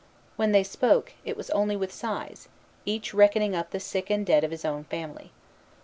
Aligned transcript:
When 0.35 0.51
they 0.51 0.63
spoke, 0.63 1.13
it 1.25 1.37
was 1.37 1.51
only 1.51 1.75
with 1.75 1.93
sighs, 1.93 2.47
each 2.85 3.13
reckoning 3.13 3.55
up 3.55 3.69
the 3.69 3.79
sick 3.79 4.09
and 4.09 4.25
dead 4.25 4.43
of 4.43 4.49
his 4.49 4.65
own 4.65 4.85
family. 4.85 5.31